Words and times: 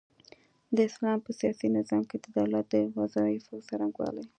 د 0.75 0.77
اسلام 0.89 1.17
په 1.25 1.31
سياسي 1.39 1.67
نظام 1.77 2.03
کي 2.09 2.17
د 2.19 2.25
دولت 2.37 2.65
د 2.73 2.75
وظايفو 2.99 3.65
څرنګوالۍ 3.67 4.25